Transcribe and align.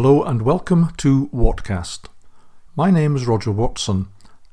Hello 0.00 0.22
and 0.22 0.42
welcome 0.42 0.92
to 0.98 1.26
Whatcast. 1.34 2.06
My 2.76 2.88
name 2.88 3.16
is 3.16 3.26
Roger 3.26 3.50
Watson, 3.50 4.06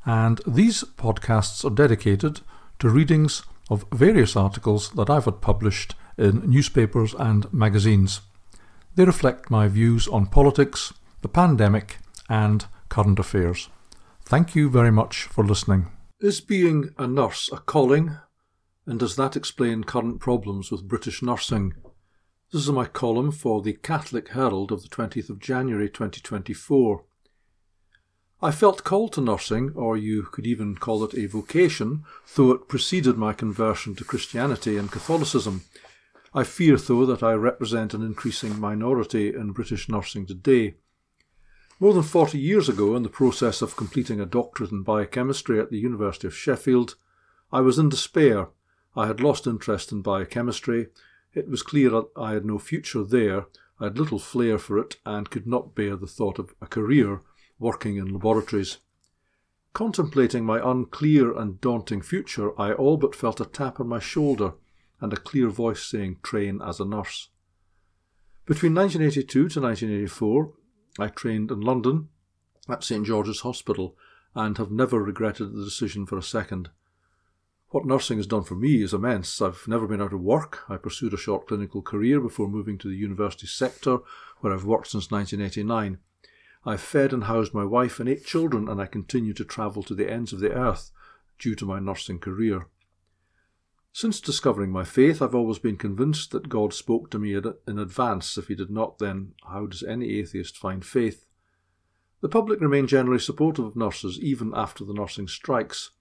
and 0.04 0.42
these 0.48 0.84
podcasts 0.98 1.64
are 1.64 1.70
dedicated 1.70 2.42
to 2.80 2.90
readings 2.90 3.44
of 3.70 3.86
various 3.94 4.36
articles 4.36 4.90
that 4.94 5.08
I've 5.08 5.26
had 5.26 5.42
published 5.42 5.94
in 6.18 6.50
newspapers 6.50 7.14
and 7.14 7.54
magazines. 7.54 8.22
They 8.96 9.06
reflect 9.06 9.52
my 9.52 9.68
views 9.68 10.08
on 10.08 10.26
politics, 10.26 10.96
the 11.22 11.30
pandemic, 11.30 12.00
and 12.28 12.66
current 12.90 13.20
affairs. 13.20 13.70
Thank 14.24 14.56
you 14.56 14.68
very 14.68 14.92
much 14.92 15.26
for 15.26 15.46
listening. 15.46 15.92
Is 16.20 16.42
being 16.42 16.90
a 16.98 17.06
nurse 17.06 17.52
a 17.54 17.58
calling? 17.58 18.18
And 18.88 19.00
does 19.00 19.16
that 19.18 19.36
explain 19.36 19.84
current 19.84 20.20
problems 20.20 20.72
with 20.72 20.88
British 20.88 21.22
nursing? 21.22 21.76
This 22.52 22.62
is 22.62 22.72
my 22.72 22.86
column 22.86 23.32
for 23.32 23.62
the 23.62 23.74
Catholic 23.74 24.30
Herald 24.30 24.72
of 24.72 24.84
the 24.84 24.88
20th 24.88 25.32
of 25.32 25.40
January 25.40 25.90
2024. 25.90 27.04
I 28.40 28.52
felt 28.52 28.84
called 28.84 29.14
to 29.14 29.22
nursing, 29.22 29.72
or 29.76 29.98
you 29.98 30.24
could 30.24 30.46
even 30.46 30.76
call 30.76 31.04
it 31.04 31.18
a 31.18 31.26
vocation, 31.26 32.04
though 32.36 32.52
it 32.52 32.68
preceded 32.68 33.18
my 33.18 33.34
conversion 33.34 33.96
to 33.96 34.06
Christianity 34.06 34.78
and 34.78 34.92
Catholicism. 34.92 35.64
I 36.36 36.44
fear, 36.44 36.78
though, 36.78 37.06
that 37.08 37.24
I 37.24 37.34
represent 37.34 37.96
an 37.96 38.04
increasing 38.04 38.60
minority 38.60 39.30
in 39.30 39.52
British 39.52 39.90
nursing 39.90 40.28
today. 40.28 40.76
More 41.80 41.94
than 41.94 42.04
40 42.04 42.38
years 42.38 42.70
ago, 42.70 42.96
in 42.96 43.02
the 43.02 43.10
process 43.10 43.64
of 43.64 43.76
completing 43.76 44.22
a 44.22 44.26
doctorate 44.26 44.72
in 44.72 44.84
biochemistry 44.84 45.60
at 45.60 45.72
the 45.72 45.80
University 45.80 46.28
of 46.28 46.38
Sheffield, 46.38 46.96
I 47.52 47.62
was 47.62 47.80
in 47.80 47.90
despair. 47.90 48.50
I 48.96 49.08
had 49.08 49.20
lost 49.20 49.48
interest 49.48 49.92
in 49.92 50.04
biochemistry. 50.04 50.88
It 51.36 51.50
was 51.50 51.64
clear 51.64 52.04
I 52.16 52.32
had 52.32 52.46
no 52.46 52.58
future 52.58 53.04
there. 53.04 53.48
I 53.80 53.86
had 53.86 54.00
little 54.00 54.20
flair 54.20 54.58
for 54.58 54.80
it 54.80 54.98
and 55.06 55.30
could 55.30 55.46
not 55.46 55.76
bear 55.76 55.98
the 55.98 56.08
thought 56.08 56.40
of 56.40 56.56
a 56.62 56.66
career 56.66 57.22
working 57.60 57.98
in 57.98 58.14
laboratories. 58.14 58.78
Contemplating 59.74 60.46
my 60.46 60.62
unclear 60.64 61.38
and 61.38 61.60
daunting 61.60 62.02
future, 62.02 62.58
I 62.60 62.72
all 62.72 62.96
but 62.96 63.14
felt 63.14 63.42
a 63.42 63.46
tap 63.46 63.82
on 63.82 63.90
my 63.90 64.00
shoulder 64.00 64.54
and 65.02 65.12
a 65.12 65.18
clear 65.18 65.50
voice 65.50 65.84
saying, 65.84 66.20
Train 66.24 66.62
as 66.62 66.80
a 66.80 66.86
nurse. 66.86 67.30
Between 68.46 68.74
1982 68.74 69.50
to 69.50 69.62
1984, 69.62 70.54
I 71.00 71.08
trained 71.10 71.52
in 71.52 71.60
London 71.60 72.08
at 72.70 72.86
St 72.86 73.06
George's 73.06 73.42
Hospital 73.42 73.98
and 74.34 74.58
have 74.58 74.72
never 74.72 75.04
regretted 75.04 75.54
the 75.54 75.66
decision 75.66 76.06
for 76.06 76.18
a 76.18 76.24
second. 76.24 76.70
What 77.70 77.86
nursing 77.86 78.18
has 78.18 78.28
done 78.28 78.44
for 78.44 78.56
me 78.56 78.82
is 78.82 78.94
immense. 78.94 79.42
I've 79.42 79.68
never 79.68 79.88
been 79.88 80.02
out 80.02 80.14
of 80.14 80.22
work. 80.22 80.64
I 80.70 80.78
pursued 80.78 81.14
a 81.14 81.18
short 81.18 81.48
clinical 81.48 81.82
career 81.82 82.22
before 82.22 82.48
moving 82.48 82.78
to 82.78 82.88
the 82.88 82.96
university 82.96 83.48
sector, 83.48 84.00
where 84.40 84.54
I've 84.54 84.66
worked 84.66 84.88
since 84.88 85.12
1989. 85.12 85.98
I've 86.66 86.82
fed 86.82 87.14
and 87.14 87.26
housed 87.26 87.54
my 87.54 87.66
wife 87.66 88.00
and 88.00 88.08
eight 88.08 88.26
children, 88.26 88.70
and 88.70 88.82
I 88.82 88.86
continue 88.86 89.34
to 89.34 89.46
travel 89.46 89.84
to 89.84 89.96
the 89.96 90.10
ends 90.10 90.32
of 90.32 90.40
the 90.40 90.54
earth 90.54 90.92
due 91.38 91.56
to 91.56 91.66
my 91.66 91.80
nursing 91.80 92.20
career. 92.20 92.68
Since 93.92 94.20
discovering 94.20 94.72
my 94.72 94.84
faith, 94.84 95.22
I've 95.22 95.36
always 95.36 95.60
been 95.60 95.78
convinced 95.78 96.32
that 96.32 96.50
God 96.50 96.74
spoke 96.74 97.10
to 97.12 97.20
me 97.20 97.34
in 97.34 97.80
advance. 97.80 98.38
If 98.38 98.48
he 98.48 98.56
did 98.56 98.70
not, 98.70 99.00
then 99.00 99.34
how 99.48 99.68
does 99.68 99.84
any 99.84 100.20
atheist 100.20 100.58
find 100.58 100.86
faith? 100.86 101.26
The 102.22 102.30
public 102.30 102.60
remain 102.60 102.88
generally 102.88 103.20
supportive 103.20 103.66
of 103.66 103.76
nurses 103.76 104.20
even 104.20 104.52
after 104.56 104.84
the 104.84 104.94
nursing 104.94 105.28
strikes, 105.28 105.92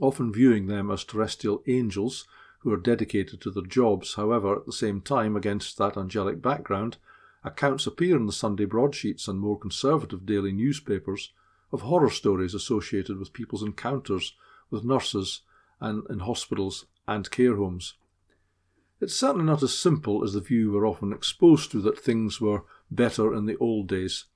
often 0.00 0.32
viewing 0.32 0.66
them 0.66 0.90
as 0.90 1.04
terrestrial 1.04 1.62
angels 1.66 2.26
who 2.60 2.72
are 2.72 2.76
dedicated 2.76 3.40
to 3.40 3.50
their 3.50 3.64
jobs. 3.64 4.14
However, 4.14 4.56
at 4.56 4.66
the 4.66 4.72
same 4.72 5.00
time, 5.00 5.36
against 5.36 5.78
that 5.78 5.96
angelic 5.96 6.42
background, 6.42 6.96
accounts 7.44 7.86
appear 7.86 8.16
in 8.16 8.26
the 8.26 8.32
Sunday 8.32 8.64
broadsheets 8.64 9.28
and 9.28 9.38
more 9.38 9.58
conservative 9.58 10.26
daily 10.26 10.52
newspapers 10.52 11.32
of 11.72 11.82
horror 11.82 12.10
stories 12.10 12.54
associated 12.54 13.18
with 13.18 13.32
people's 13.32 13.62
encounters 13.62 14.34
with 14.70 14.84
nurses 14.84 15.42
and 15.80 16.02
in 16.10 16.20
hospitals 16.20 16.86
and 17.06 17.30
care 17.30 17.56
homes. 17.56 17.94
It's 19.00 19.16
certainly 19.16 19.46
not 19.46 19.62
as 19.62 19.76
simple 19.76 20.22
as 20.22 20.34
the 20.34 20.40
view 20.40 20.72
we're 20.72 20.86
often 20.86 21.12
exposed 21.12 21.70
to 21.72 21.80
that 21.82 21.98
things 21.98 22.40
were 22.40 22.64
better 22.90 23.34
in 23.34 23.46
the 23.46 23.56
old 23.56 23.88
days. 23.88 24.26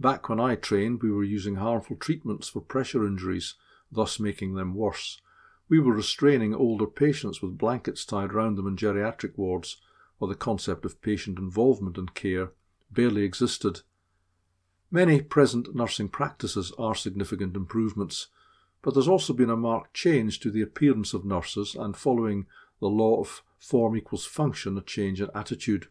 Back 0.00 0.28
when 0.28 0.40
I 0.40 0.56
trained, 0.56 1.02
we 1.02 1.12
were 1.12 1.22
using 1.22 1.56
harmful 1.56 1.96
treatments 1.96 2.48
for 2.48 2.60
pressure 2.60 3.06
injuries, 3.06 3.54
thus 3.90 4.20
making 4.20 4.54
them 4.54 4.74
worse. 4.74 5.20
We 5.68 5.78
were 5.78 5.94
restraining 5.94 6.54
older 6.54 6.86
patients 6.86 7.42
with 7.42 7.58
blankets 7.58 8.04
tied 8.04 8.32
round 8.32 8.56
them 8.56 8.66
in 8.66 8.76
geriatric 8.76 9.36
wards 9.36 9.76
or 10.18 10.28
the 10.28 10.34
concept 10.34 10.84
of 10.84 11.02
patient 11.02 11.38
involvement 11.38 11.98
in 11.98 12.08
care 12.08 12.52
barely 12.90 13.22
existed. 13.22 13.82
Many 14.90 15.20
present 15.20 15.74
nursing 15.74 16.08
practices 16.08 16.72
are 16.78 16.94
significant 16.94 17.54
improvements, 17.54 18.28
but 18.80 18.94
there's 18.94 19.08
also 19.08 19.32
been 19.32 19.50
a 19.50 19.56
marked 19.56 19.92
change 19.92 20.40
to 20.40 20.50
the 20.50 20.62
appearance 20.62 21.12
of 21.12 21.24
nurses 21.24 21.74
and 21.74 21.96
following 21.96 22.46
the 22.80 22.88
law 22.88 23.20
of 23.20 23.42
form 23.58 23.96
equals 23.96 24.24
function, 24.24 24.78
a 24.78 24.80
change 24.80 25.20
in 25.20 25.28
attitude. 25.34 25.88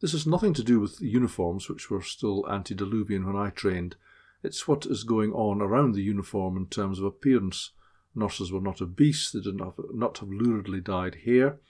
This 0.00 0.12
has 0.12 0.26
nothing 0.26 0.52
to 0.54 0.64
do 0.64 0.80
with 0.80 0.98
the 0.98 1.08
uniforms, 1.08 1.68
which 1.68 1.90
were 1.90 2.02
still 2.02 2.46
antediluvian 2.48 3.26
when 3.26 3.36
I 3.36 3.50
trained. 3.50 3.96
It's 4.42 4.66
what 4.66 4.86
is 4.86 5.04
going 5.04 5.32
on 5.32 5.60
around 5.60 5.92
the 5.92 6.02
uniform 6.02 6.56
in 6.56 6.66
terms 6.66 6.98
of 6.98 7.04
appearance. 7.04 7.72
Nurses 8.14 8.50
were 8.50 8.60
not 8.60 8.80
obese, 8.80 9.30
they 9.30 9.40
did 9.40 9.56
not 9.56 9.76
have, 9.76 9.84
not 9.92 10.18
have 10.18 10.30
luridly 10.30 10.80
dyed 10.82 11.16
hair, 11.26 11.60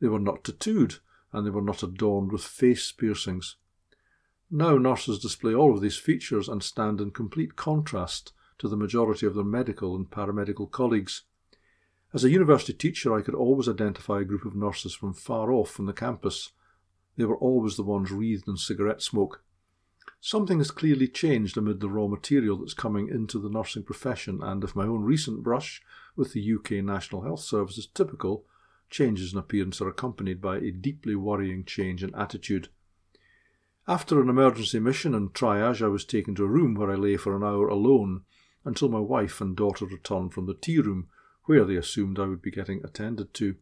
they 0.00 0.08
were 0.08 0.18
not 0.18 0.44
tattooed, 0.44 0.96
and 1.32 1.46
they 1.46 1.50
were 1.50 1.62
not 1.62 1.82
adorned 1.82 2.32
with 2.32 2.42
face 2.42 2.90
piercings. 2.92 3.56
Now 4.50 4.78
nurses 4.78 5.18
display 5.18 5.54
all 5.54 5.74
of 5.74 5.80
these 5.80 5.96
features 5.96 6.48
and 6.48 6.62
stand 6.62 7.00
in 7.00 7.10
complete 7.10 7.56
contrast 7.56 8.32
to 8.58 8.68
the 8.68 8.76
majority 8.76 9.26
of 9.26 9.34
their 9.34 9.44
medical 9.44 9.94
and 9.94 10.08
paramedical 10.08 10.70
colleagues. 10.70 11.22
As 12.14 12.24
a 12.24 12.30
university 12.30 12.72
teacher, 12.72 13.14
I 13.14 13.22
could 13.22 13.34
always 13.34 13.68
identify 13.68 14.20
a 14.20 14.24
group 14.24 14.44
of 14.44 14.54
nurses 14.54 14.94
from 14.94 15.12
far 15.12 15.52
off 15.52 15.70
from 15.70 15.86
the 15.86 15.92
campus. 15.92 16.52
They 17.16 17.24
were 17.24 17.36
always 17.36 17.76
the 17.76 17.82
ones 17.82 18.10
wreathed 18.10 18.48
in 18.48 18.56
cigarette 18.56 19.02
smoke. 19.02 19.42
Something 20.20 20.58
has 20.58 20.70
clearly 20.70 21.08
changed 21.08 21.56
amid 21.56 21.80
the 21.80 21.90
raw 21.90 22.06
material 22.06 22.58
that's 22.58 22.74
coming 22.74 23.08
into 23.08 23.38
the 23.38 23.50
nursing 23.50 23.84
profession, 23.84 24.42
and 24.42 24.64
if 24.64 24.74
my 24.74 24.84
own 24.84 25.02
recent 25.02 25.42
brush 25.42 25.82
with 26.16 26.32
the 26.32 26.54
UK 26.54 26.84
National 26.84 27.22
Health 27.22 27.40
Service 27.40 27.78
is 27.78 27.86
typical, 27.86 28.44
changes 28.90 29.32
in 29.32 29.38
appearance 29.38 29.80
are 29.80 29.88
accompanied 29.88 30.40
by 30.40 30.56
a 30.56 30.70
deeply 30.70 31.14
worrying 31.14 31.64
change 31.64 32.02
in 32.02 32.14
attitude. 32.14 32.68
After 33.88 34.20
an 34.20 34.28
emergency 34.28 34.80
mission 34.80 35.14
and 35.14 35.32
triage, 35.32 35.80
I 35.80 35.88
was 35.88 36.04
taken 36.04 36.34
to 36.36 36.44
a 36.44 36.48
room 36.48 36.74
where 36.74 36.90
I 36.90 36.96
lay 36.96 37.16
for 37.16 37.36
an 37.36 37.44
hour 37.44 37.68
alone 37.68 38.22
until 38.64 38.88
my 38.88 38.98
wife 38.98 39.40
and 39.40 39.56
daughter 39.56 39.86
returned 39.86 40.34
from 40.34 40.46
the 40.46 40.54
tea 40.54 40.80
room, 40.80 41.08
where 41.44 41.64
they 41.64 41.76
assumed 41.76 42.18
I 42.18 42.26
would 42.26 42.42
be 42.42 42.50
getting 42.50 42.82
attended 42.84 43.32
to. 43.34 43.56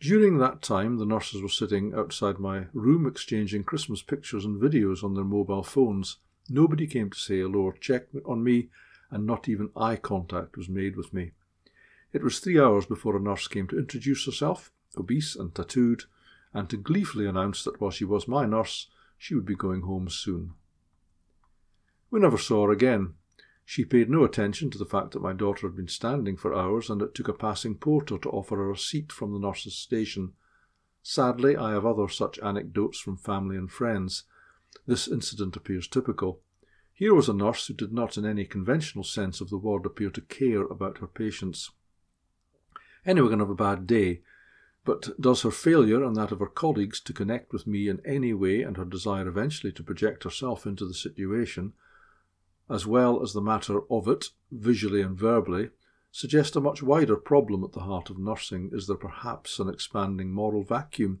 During 0.00 0.38
that 0.38 0.62
time, 0.62 0.96
the 0.96 1.04
nurses 1.04 1.42
were 1.42 1.48
sitting 1.50 1.92
outside 1.94 2.38
my 2.38 2.68
room 2.72 3.06
exchanging 3.06 3.64
Christmas 3.64 4.00
pictures 4.00 4.46
and 4.46 4.60
videos 4.60 5.04
on 5.04 5.14
their 5.14 5.24
mobile 5.24 5.62
phones. 5.62 6.16
Nobody 6.48 6.86
came 6.86 7.10
to 7.10 7.18
say 7.18 7.40
hello 7.40 7.60
or 7.60 7.74
check 7.74 8.06
on 8.24 8.42
me, 8.42 8.70
and 9.10 9.26
not 9.26 9.46
even 9.46 9.70
eye 9.76 9.96
contact 9.96 10.56
was 10.56 10.70
made 10.70 10.96
with 10.96 11.12
me. 11.12 11.32
It 12.14 12.24
was 12.24 12.38
three 12.38 12.58
hours 12.58 12.86
before 12.86 13.14
a 13.14 13.20
nurse 13.20 13.46
came 13.46 13.68
to 13.68 13.78
introduce 13.78 14.24
herself, 14.24 14.72
obese 14.96 15.36
and 15.36 15.54
tattooed, 15.54 16.04
and 16.54 16.70
to 16.70 16.78
gleefully 16.78 17.26
announce 17.26 17.62
that 17.64 17.78
while 17.78 17.90
she 17.90 18.06
was 18.06 18.26
my 18.26 18.46
nurse, 18.46 18.88
she 19.18 19.34
would 19.34 19.44
be 19.44 19.54
going 19.54 19.82
home 19.82 20.08
soon. 20.08 20.54
We 22.10 22.20
never 22.20 22.38
saw 22.38 22.66
her 22.66 22.72
again. 22.72 23.14
She 23.70 23.84
paid 23.84 24.10
no 24.10 24.24
attention 24.24 24.68
to 24.70 24.78
the 24.78 24.84
fact 24.84 25.12
that 25.12 25.22
my 25.22 25.32
daughter 25.32 25.68
had 25.68 25.76
been 25.76 25.86
standing 25.86 26.36
for 26.36 26.52
hours, 26.52 26.90
and 26.90 27.00
it 27.00 27.14
took 27.14 27.28
a 27.28 27.32
passing 27.32 27.76
porter 27.76 28.18
to 28.18 28.30
offer 28.30 28.56
her 28.56 28.72
a 28.72 28.76
seat 28.76 29.12
from 29.12 29.32
the 29.32 29.38
nurse's 29.38 29.76
station. 29.76 30.32
Sadly, 31.04 31.56
I 31.56 31.70
have 31.70 31.86
other 31.86 32.08
such 32.08 32.40
anecdotes 32.40 32.98
from 32.98 33.16
family 33.16 33.56
and 33.56 33.70
friends. 33.70 34.24
This 34.88 35.06
incident 35.06 35.54
appears 35.54 35.86
typical. 35.86 36.40
Here 36.92 37.14
was 37.14 37.28
a 37.28 37.32
nurse 37.32 37.68
who 37.68 37.74
did 37.74 37.92
not, 37.92 38.18
in 38.18 38.26
any 38.26 38.44
conventional 38.44 39.04
sense 39.04 39.40
of 39.40 39.50
the 39.50 39.56
word, 39.56 39.86
appear 39.86 40.10
to 40.10 40.20
care 40.20 40.62
about 40.62 40.98
her 40.98 41.06
patients. 41.06 41.70
Anyone 43.06 43.30
can 43.30 43.38
have 43.38 43.50
a 43.50 43.54
bad 43.54 43.86
day, 43.86 44.22
but 44.84 45.10
does 45.20 45.42
her 45.42 45.52
failure 45.52 46.02
and 46.02 46.16
that 46.16 46.32
of 46.32 46.40
her 46.40 46.46
colleagues 46.46 47.00
to 47.02 47.12
connect 47.12 47.52
with 47.52 47.68
me 47.68 47.88
in 47.88 48.04
any 48.04 48.34
way 48.34 48.62
and 48.62 48.76
her 48.76 48.84
desire 48.84 49.28
eventually 49.28 49.72
to 49.74 49.84
project 49.84 50.24
herself 50.24 50.66
into 50.66 50.84
the 50.84 50.92
situation, 50.92 51.72
as 52.70 52.86
well 52.86 53.22
as 53.22 53.32
the 53.32 53.42
matter 53.42 53.80
of 53.90 54.06
it, 54.06 54.26
visually 54.50 55.02
and 55.02 55.18
verbally, 55.18 55.70
suggest 56.12 56.56
a 56.56 56.60
much 56.60 56.82
wider 56.82 57.16
problem 57.16 57.64
at 57.64 57.72
the 57.72 57.80
heart 57.80 58.10
of 58.10 58.18
nursing. 58.18 58.70
Is 58.72 58.86
there 58.86 58.96
perhaps 58.96 59.58
an 59.58 59.68
expanding 59.68 60.32
moral 60.32 60.62
vacuum 60.62 61.20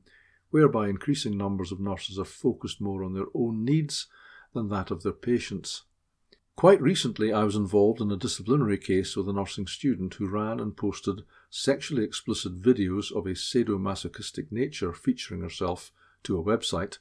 whereby 0.50 0.88
increasing 0.88 1.36
numbers 1.36 1.72
of 1.72 1.80
nurses 1.80 2.18
are 2.18 2.24
focused 2.24 2.80
more 2.80 3.04
on 3.04 3.14
their 3.14 3.26
own 3.34 3.64
needs 3.64 4.06
than 4.54 4.68
that 4.68 4.90
of 4.90 5.02
their 5.02 5.12
patients? 5.12 5.82
Quite 6.56 6.82
recently, 6.82 7.32
I 7.32 7.44
was 7.44 7.56
involved 7.56 8.00
in 8.00 8.10
a 8.10 8.16
disciplinary 8.16 8.76
case 8.76 9.16
with 9.16 9.28
a 9.28 9.32
nursing 9.32 9.66
student 9.66 10.14
who 10.14 10.28
ran 10.28 10.60
and 10.60 10.76
posted 10.76 11.22
sexually 11.48 12.04
explicit 12.04 12.60
videos 12.60 13.10
of 13.10 13.26
a 13.26 13.30
sadomasochistic 13.30 14.52
nature 14.52 14.92
featuring 14.92 15.40
herself 15.40 15.90
to 16.24 16.38
a 16.38 16.44
website. 16.44 16.98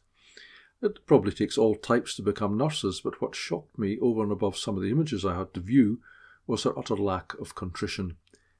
It 0.81 1.05
probably 1.05 1.33
takes 1.33 1.57
all 1.57 1.75
types 1.75 2.15
to 2.15 2.21
become 2.21 2.57
nurses, 2.57 3.01
but 3.01 3.21
what 3.21 3.35
shocked 3.35 3.77
me 3.77 3.99
over 3.99 4.23
and 4.23 4.31
above 4.31 4.57
some 4.57 4.77
of 4.77 4.83
the 4.83 4.91
images 4.91 5.25
I 5.25 5.37
had 5.37 5.53
to 5.55 5.59
view 5.59 5.99
was 6.47 6.63
her 6.63 6.77
utter 6.77 6.95
lack 6.95 7.33
of 7.35 7.55
contrition. 7.55 8.15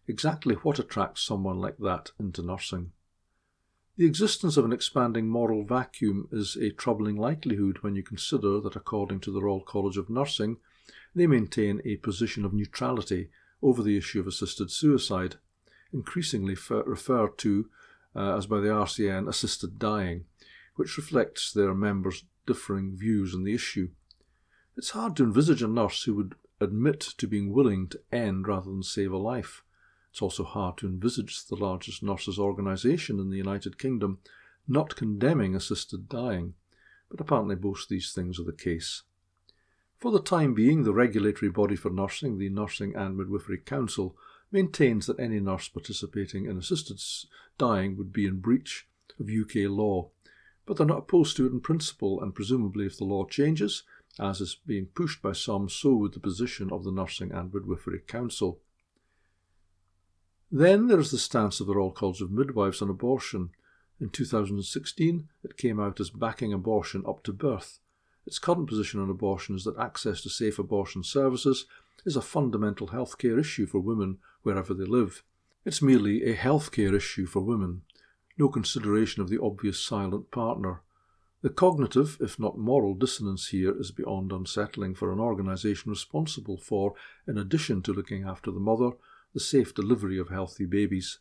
Exactly 0.08 0.56
what 0.56 0.80
attracts 0.80 1.22
someone 1.22 1.60
like 1.60 1.78
that 1.78 2.12
into 2.20 2.42
nursing? 2.42 2.92
The 3.96 4.06
existence 4.06 4.58
of 4.58 4.66
an 4.66 4.74
expanding 4.74 5.28
moral 5.28 5.64
vacuum 5.64 6.28
is 6.32 6.56
a 6.56 6.72
troubling 6.72 7.16
likelihood 7.16 7.80
when 7.82 7.96
you 7.96 8.04
consider 8.04 8.60
that, 8.62 8.76
according 8.76 9.20
to 9.22 9.32
the 9.32 9.42
Royal 9.42 9.62
College 9.62 9.98
of 9.98 10.10
Nursing, 10.10 10.58
they 11.14 11.28
maintain 11.28 11.82
a 11.84 11.98
position 11.98 12.46
of 12.46 12.54
neutrality 12.54 13.30
over 13.62 13.84
the 13.84 13.98
issue 13.98 14.20
of 14.20 14.28
assisted 14.28 14.72
suicide, 14.72 15.36
increasingly 15.92 16.56
referred 16.70 17.38
to 17.40 17.70
uh, 18.16 18.38
as 18.38 18.46
by 18.46 18.60
the 18.60 18.70
RCN 18.70 19.28
assisted 19.28 19.78
dying, 19.78 20.26
which 20.80 20.96
reflects 20.96 21.52
their 21.52 21.76
members' 21.76 22.24
differing 22.48 22.96
views 22.96 23.36
on 23.36 23.44
the 23.44 23.54
issue. 23.54 23.90
It's 24.78 24.92
hard 24.92 25.18
to 25.18 25.26
envisage 25.26 25.62
a 25.62 25.68
nurse 25.68 26.04
who 26.04 26.16
would 26.16 26.36
admit 26.62 27.02
to 27.02 27.28
being 27.28 27.52
willing 27.52 27.90
to 27.90 28.00
end 28.14 28.48
rather 28.48 28.70
than 28.70 28.84
save 28.84 29.12
a 29.12 29.18
life. 29.18 29.62
It's 30.10 30.22
also 30.22 30.46
hard 30.46 30.78
to 30.78 30.88
envisage 30.88 31.46
the 31.46 31.58
largest 31.58 32.02
nurses' 32.02 32.40
organisation 32.40 33.20
in 33.20 33.30
the 33.30 33.36
United 33.36 33.78
Kingdom 33.78 34.20
not 34.70 34.96
condemning 34.96 35.54
assisted 35.54 36.08
dying, 36.08 36.54
but 37.12 37.20
apparently 37.20 37.58
both 37.58 37.90
these 37.90 38.14
things 38.14 38.40
are 38.40 38.46
the 38.46 38.54
case. 38.54 39.04
For 39.98 40.14
the 40.14 40.22
time 40.22 40.54
being, 40.54 40.84
the 40.84 40.94
regulatory 40.94 41.52
body 41.52 41.76
for 41.76 41.92
nursing, 41.92 42.38
the 42.38 42.48
Nursing 42.48 42.96
and 42.96 43.18
Midwifery 43.18 43.58
Council, 43.58 44.16
maintains 44.50 45.08
that 45.08 45.20
any 45.20 45.42
nurse 45.42 45.68
participating 45.68 46.46
in 46.46 46.58
assisted 46.58 47.02
dying 47.58 47.98
would 47.98 48.14
be 48.14 48.26
in 48.26 48.40
breach 48.40 48.88
of 49.20 49.28
UK 49.28 49.70
law, 49.70 50.12
but 50.70 50.78
they're 50.78 50.86
not 50.86 51.00
opposed 51.00 51.36
to 51.36 51.48
it 51.48 51.52
in 51.52 51.60
principle, 51.60 52.22
and 52.22 52.36
presumably 52.36 52.86
if 52.86 52.96
the 52.96 53.04
law 53.04 53.26
changes, 53.26 53.82
as 54.20 54.40
is 54.40 54.60
being 54.68 54.86
pushed 54.86 55.20
by 55.20 55.32
some, 55.32 55.68
so 55.68 55.96
would 55.96 56.14
the 56.14 56.20
position 56.20 56.72
of 56.72 56.84
the 56.84 56.92
Nursing 56.92 57.32
and 57.32 57.52
Midwifery 57.52 57.98
Council. 58.06 58.60
Then 60.52 60.86
there 60.86 61.00
is 61.00 61.10
the 61.10 61.18
stance 61.18 61.60
of 61.60 61.66
the 61.66 61.74
Royal 61.74 61.90
College 61.90 62.22
of 62.22 62.30
Midwives 62.30 62.84
on 62.84 62.90
abortion. 62.92 63.50
In 64.00 64.10
2016, 64.12 65.28
it 65.44 65.58
came 65.58 65.80
out 65.80 66.00
as 66.00 66.12
backing 66.12 66.54
abortion 66.54 67.04
up 67.08 67.24
to 67.24 67.34
birth. 67.34 67.80
Its 68.28 68.38
current 68.38 68.70
position 68.70 69.00
on 69.00 69.10
abortion 69.10 69.56
is 69.56 69.64
that 69.64 69.80
access 69.80 70.22
to 70.22 70.30
safe 70.30 70.60
abortion 70.60 71.04
services 71.04 71.66
is 72.06 72.16
a 72.16 72.22
fundamental 72.22 72.90
healthcare 72.90 73.40
issue 73.40 73.66
for 73.66 73.80
women 73.80 74.20
wherever 74.44 74.76
they 74.76 74.86
live. 74.86 75.24
It's 75.66 75.82
merely 75.82 76.24
a 76.26 76.36
healthcare 76.36 76.94
issue 76.94 77.26
for 77.26 77.40
women, 77.40 77.82
no 78.40 78.48
consideration 78.48 79.22
of 79.22 79.30
the 79.30 79.42
obvious 79.42 79.80
silent 79.80 80.32
partner. 80.32 80.82
The 81.42 81.50
cognitive, 81.50 82.18
if 82.22 82.40
not 82.40 82.58
moral, 82.58 82.96
dissonance 82.96 83.50
here 83.50 83.78
is 83.80 83.92
beyond 83.92 84.32
unsettling 84.32 84.96
for 84.96 85.12
an 85.12 85.20
organisation 85.20 85.92
responsible 85.92 86.58
for, 86.58 86.94
in 87.28 87.38
addition 87.38 87.82
to 87.84 87.94
looking 87.94 88.24
after 88.24 88.50
the 88.50 88.60
mother, 88.60 88.92
the 89.34 89.40
safe 89.40 89.74
delivery 89.74 90.18
of 90.18 90.30
healthy 90.30 90.66
babies. 90.66 91.20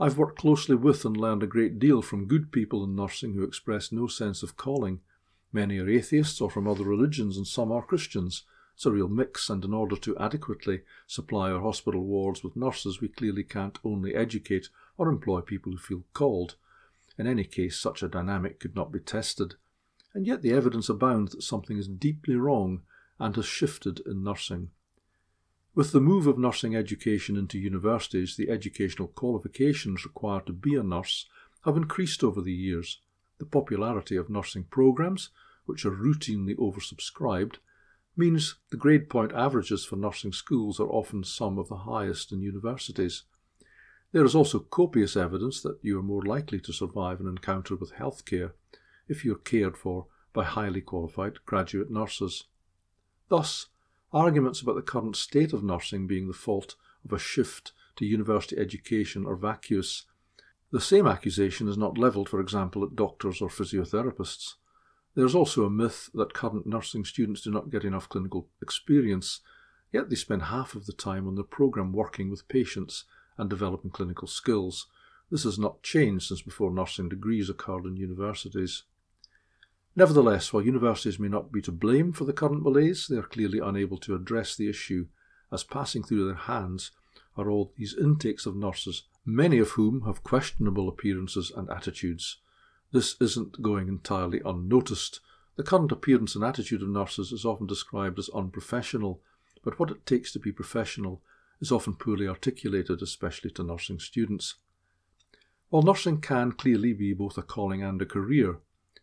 I've 0.00 0.16
worked 0.16 0.38
closely 0.38 0.74
with 0.74 1.04
and 1.04 1.16
learned 1.16 1.42
a 1.42 1.48
great 1.48 1.78
deal 1.78 2.02
from 2.02 2.26
good 2.26 2.50
people 2.50 2.82
in 2.84 2.96
nursing 2.96 3.34
who 3.34 3.44
express 3.44 3.92
no 3.92 4.06
sense 4.06 4.42
of 4.42 4.56
calling. 4.56 5.00
Many 5.52 5.78
are 5.78 5.88
atheists 5.88 6.40
or 6.40 6.50
from 6.50 6.66
other 6.66 6.84
religions, 6.84 7.36
and 7.36 7.46
some 7.46 7.70
are 7.70 7.82
Christians. 7.82 8.44
It's 8.74 8.86
a 8.86 8.90
real 8.90 9.08
mix, 9.08 9.50
and 9.50 9.64
in 9.64 9.74
order 9.74 9.96
to 9.96 10.16
adequately 10.18 10.82
supply 11.06 11.50
our 11.50 11.60
hospital 11.60 12.04
wards 12.04 12.42
with 12.42 12.56
nurses, 12.56 13.00
we 13.00 13.08
clearly 13.08 13.44
can't 13.44 13.78
only 13.84 14.14
educate 14.14 14.68
or 14.96 15.08
employ 15.08 15.40
people 15.40 15.72
who 15.72 15.78
feel 15.78 16.04
called. 16.12 16.56
In 17.18 17.26
any 17.26 17.44
case, 17.44 17.78
such 17.78 18.02
a 18.02 18.08
dynamic 18.08 18.60
could 18.60 18.74
not 18.74 18.92
be 18.92 19.00
tested. 19.00 19.54
And 20.14 20.26
yet 20.26 20.42
the 20.42 20.52
evidence 20.52 20.88
abounds 20.88 21.32
that 21.32 21.42
something 21.42 21.78
is 21.78 21.88
deeply 21.88 22.34
wrong 22.34 22.82
and 23.18 23.34
has 23.36 23.46
shifted 23.46 24.00
in 24.06 24.22
nursing. 24.22 24.70
With 25.74 25.92
the 25.92 26.00
move 26.00 26.26
of 26.26 26.38
nursing 26.38 26.76
education 26.76 27.36
into 27.36 27.58
universities, 27.58 28.36
the 28.36 28.50
educational 28.50 29.08
qualifications 29.08 30.04
required 30.04 30.46
to 30.46 30.52
be 30.52 30.74
a 30.74 30.82
nurse 30.82 31.26
have 31.64 31.76
increased 31.76 32.22
over 32.22 32.42
the 32.42 32.52
years. 32.52 33.00
The 33.38 33.46
popularity 33.46 34.16
of 34.16 34.28
nursing 34.28 34.64
programs, 34.64 35.30
which 35.64 35.86
are 35.86 35.90
routinely 35.90 36.54
oversubscribed, 36.56 37.56
means 38.16 38.56
the 38.70 38.76
grade 38.76 39.08
point 39.08 39.32
averages 39.32 39.84
for 39.84 39.96
nursing 39.96 40.32
schools 40.32 40.78
are 40.78 40.90
often 40.90 41.24
some 41.24 41.58
of 41.58 41.68
the 41.68 41.76
highest 41.76 42.32
in 42.32 42.42
universities. 42.42 43.24
There 44.12 44.24
is 44.24 44.34
also 44.34 44.58
copious 44.60 45.16
evidence 45.16 45.60
that 45.62 45.78
you 45.82 45.98
are 45.98 46.02
more 46.02 46.22
likely 46.22 46.60
to 46.60 46.72
survive 46.72 47.20
an 47.20 47.26
encounter 47.26 47.74
with 47.74 47.94
healthcare 47.94 48.52
if 49.08 49.24
you 49.24 49.32
are 49.32 49.38
cared 49.38 49.76
for 49.76 50.06
by 50.32 50.44
highly 50.44 50.80
qualified 50.80 51.44
graduate 51.44 51.90
nurses. 51.90 52.44
Thus, 53.28 53.66
Arguments 54.12 54.60
about 54.60 54.76
the 54.76 54.82
current 54.82 55.16
state 55.16 55.54
of 55.54 55.64
nursing 55.64 56.06
being 56.06 56.28
the 56.28 56.34
fault 56.34 56.76
of 57.04 57.12
a 57.12 57.18
shift 57.18 57.72
to 57.96 58.04
university 58.04 58.58
education 58.58 59.26
are 59.26 59.36
vacuous. 59.36 60.04
The 60.70 60.82
same 60.82 61.06
accusation 61.06 61.66
is 61.66 61.78
not 61.78 61.96
levelled, 61.96 62.28
for 62.28 62.38
example, 62.38 62.84
at 62.84 62.94
doctors 62.94 63.40
or 63.40 63.48
physiotherapists. 63.48 64.56
There 65.14 65.24
is 65.24 65.34
also 65.34 65.64
a 65.64 65.70
myth 65.70 66.10
that 66.14 66.34
current 66.34 66.66
nursing 66.66 67.06
students 67.06 67.40
do 67.40 67.50
not 67.50 67.70
get 67.70 67.84
enough 67.84 68.08
clinical 68.08 68.48
experience, 68.60 69.40
yet 69.92 70.10
they 70.10 70.16
spend 70.16 70.44
half 70.44 70.74
of 70.74 70.84
the 70.84 70.92
time 70.92 71.26
on 71.26 71.34
their 71.34 71.44
programme 71.44 71.92
working 71.92 72.30
with 72.30 72.48
patients 72.48 73.04
and 73.38 73.48
developing 73.50 73.90
clinical 73.90 74.28
skills. 74.28 74.86
This 75.30 75.44
has 75.44 75.58
not 75.58 75.82
changed 75.82 76.28
since 76.28 76.42
before 76.42 76.70
nursing 76.70 77.08
degrees 77.08 77.48
occurred 77.48 77.86
in 77.86 77.96
universities. 77.96 78.84
Nevertheless, 79.94 80.52
while 80.52 80.64
universities 80.64 81.18
may 81.18 81.28
not 81.28 81.52
be 81.52 81.60
to 81.62 81.72
blame 81.72 82.12
for 82.12 82.24
the 82.24 82.32
current 82.32 82.62
malaise, 82.62 83.06
they 83.08 83.16
are 83.16 83.22
clearly 83.22 83.58
unable 83.58 83.98
to 83.98 84.14
address 84.14 84.56
the 84.56 84.68
issue, 84.68 85.06
as 85.50 85.64
passing 85.64 86.02
through 86.02 86.26
their 86.26 86.34
hands 86.34 86.92
are 87.36 87.50
all 87.50 87.72
these 87.76 87.94
intakes 87.94 88.46
of 88.46 88.56
nurses, 88.56 89.04
many 89.24 89.58
of 89.58 89.70
whom 89.70 90.02
have 90.02 90.22
questionable 90.22 90.88
appearances 90.88 91.52
and 91.54 91.68
attitudes. 91.70 92.38
This 92.92 93.16
isn't 93.20 93.62
going 93.62 93.88
entirely 93.88 94.40
unnoticed. 94.44 95.20
The 95.56 95.62
current 95.62 95.92
appearance 95.92 96.34
and 96.34 96.44
attitude 96.44 96.82
of 96.82 96.88
nurses 96.88 97.32
is 97.32 97.44
often 97.44 97.66
described 97.66 98.18
as 98.18 98.30
unprofessional, 98.34 99.20
but 99.62 99.78
what 99.78 99.90
it 99.90 100.06
takes 100.06 100.32
to 100.32 100.38
be 100.38 100.52
professional 100.52 101.22
is 101.62 101.70
often 101.70 101.94
poorly 101.94 102.26
articulated, 102.26 103.00
especially 103.00 103.48
to 103.48 103.62
nursing 103.62 104.00
students. 104.00 104.56
While 105.70 105.84
nursing 105.84 106.20
can 106.20 106.50
clearly 106.52 106.92
be 106.92 107.14
both 107.14 107.38
a 107.38 107.42
calling 107.42 107.84
and 107.84 108.02
a 108.02 108.04
career, 108.04 108.58